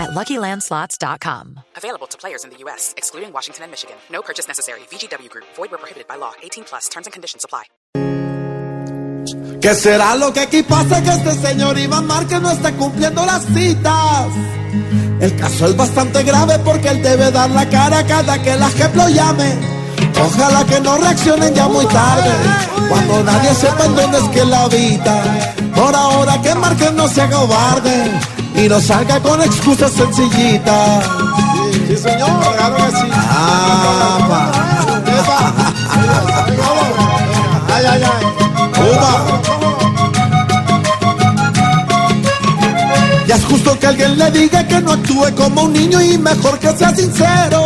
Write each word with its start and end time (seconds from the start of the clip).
at 0.00 0.10
LuckyLandSlots.com. 0.10 1.60
Available 1.76 2.06
to 2.08 2.16
players 2.16 2.44
in 2.44 2.50
the 2.50 2.58
U.S., 2.64 2.94
excluding 2.96 3.32
Washington 3.32 3.64
and 3.64 3.70
Michigan. 3.70 3.96
No 4.10 4.22
purchase 4.22 4.48
necessary. 4.48 4.80
VGW 4.90 5.28
Group. 5.28 5.46
Void 5.56 5.70
where 5.70 5.78
prohibited 5.78 6.08
by 6.08 6.16
law. 6.16 6.32
18 6.42 6.64
plus. 6.64 6.88
Terms 6.88 7.06
and 7.06 7.12
conditions 7.12 7.44
apply. 7.44 7.64
¿Qué 9.60 9.74
será 9.74 10.16
lo 10.16 10.32
que 10.32 10.40
aquí 10.40 10.62
pasa 10.62 11.02
que 11.02 11.10
este 11.10 11.32
señor 11.34 11.78
Iván 11.78 12.06
Márquez 12.06 12.40
no 12.40 12.50
está 12.50 12.72
cumpliendo 12.72 13.26
las 13.26 13.44
citas? 13.44 14.28
El 15.20 15.36
caso 15.36 15.66
es 15.66 15.76
bastante 15.76 16.22
grave 16.22 16.58
porque 16.60 16.88
él 16.88 17.02
debe 17.02 17.30
dar 17.30 17.50
la 17.50 17.68
cara 17.68 18.06
cada 18.06 18.40
que 18.42 18.52
el 18.52 18.62
ejemplo 18.62 19.06
llame. 19.08 19.52
Ojalá 20.18 20.64
que 20.64 20.80
no 20.80 20.96
reaccionen 20.96 21.54
ya 21.54 21.68
muy 21.68 21.84
tarde, 21.86 22.30
cuando 22.88 23.22
nadie 23.22 23.54
sepa 23.54 23.84
en 23.84 23.96
dónde 23.96 24.18
es 24.18 24.28
que 24.30 24.44
la 24.46 24.64
habita. 24.64 25.22
Por 25.74 25.94
ahora 25.94 26.40
que 26.40 26.54
Márquez 26.54 26.92
no 26.94 27.06
se 27.06 27.28
cobarde 27.28 28.39
y 28.64 28.68
no 28.68 28.80
salga 28.80 29.20
con 29.20 29.40
excusas 29.42 29.90
sencillitas. 29.92 31.04
Sí, 31.88 31.96
señor, 31.96 32.30
claro 32.56 32.76
que 32.76 32.96
sí. 32.96 33.08
Ah, 33.12 34.52
Ay, 37.72 37.84
ay, 37.88 38.02
ay. 38.02 38.26
Ya 43.26 43.36
es 43.36 43.44
justo 43.44 43.78
que 43.78 43.86
alguien 43.86 44.18
le 44.18 44.30
diga 44.32 44.66
que 44.66 44.80
no 44.80 44.92
actúe 44.92 45.34
como 45.36 45.62
un 45.62 45.72
niño 45.72 46.02
y 46.02 46.18
mejor 46.18 46.58
que 46.58 46.76
sea 46.76 46.94
sincero. 46.94 47.62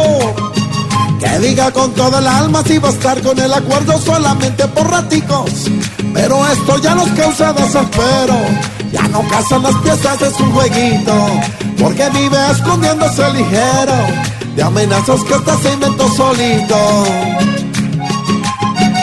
Que 1.18 1.38
diga 1.40 1.70
con 1.72 1.92
toda 1.94 2.18
el 2.18 2.26
alma 2.26 2.62
si 2.66 2.78
va 2.78 2.90
a 2.90 2.92
estar 2.92 3.20
con 3.22 3.38
el 3.38 3.52
acuerdo 3.52 3.98
solamente 3.98 4.68
por 4.68 4.90
raticos. 4.90 5.50
Pero 6.12 6.46
esto 6.48 6.78
ya 6.78 6.94
nos 6.94 7.08
causa 7.10 7.52
desespero. 7.54 8.36
Ya 8.94 9.08
no 9.08 9.26
casan 9.28 9.64
las 9.64 9.74
piezas 9.78 10.20
de 10.20 10.30
su 10.30 10.44
jueguito. 10.52 11.14
Porque 11.80 12.08
vive 12.10 12.38
escondiéndose 12.52 13.28
ligero. 13.32 13.98
De 14.54 14.62
amenazas 14.62 15.24
que 15.24 15.34
hasta 15.34 15.58
se 15.58 15.72
inventó 15.72 16.08
solito. 16.10 16.76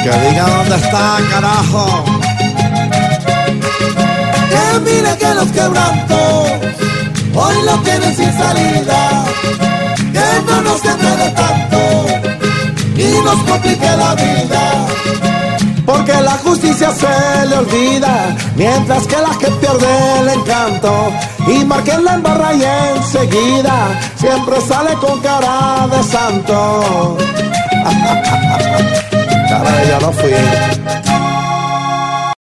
Que 0.03 0.11
diga 0.30 0.45
dónde 0.48 0.75
está, 0.78 1.17
carajo. 1.30 2.06
Que 4.52 4.80
mire 4.80 5.17
que 5.17 5.33
los 5.36 5.52
quebrantos 5.52 6.52
hoy 7.36 7.55
lo 7.66 7.78
tienen 7.80 8.16
sin 8.16 8.31
salida. 8.31 9.26
Que 10.14 10.28
no 10.48 10.61
nos 10.61 10.86
enrede 10.86 11.30
tanto 11.31 11.81
y 12.95 13.23
nos 13.26 13.39
complique 13.44 13.89
la 13.98 14.16
vida. 14.16 15.31
Porque 16.04 16.20
la 16.20 16.32
justicia 16.32 16.90
se 16.90 17.46
le 17.46 17.58
olvida, 17.58 18.36
mientras 18.56 19.06
que 19.06 19.18
la 19.18 19.38
que 19.38 19.52
pierde 19.52 20.20
el 20.22 20.30
encanto. 20.30 21.12
Y 21.46 21.64
marquen 21.64 22.04
la 22.04 22.16
embarra 22.16 22.56
y 22.56 22.64
enseguida 22.64 24.00
siempre 24.16 24.60
sale 24.62 24.96
con 24.96 25.20
cara 25.20 25.88
de 25.92 26.04
santo. 26.04 27.18
No 30.02 30.12
fui. 30.14 31.11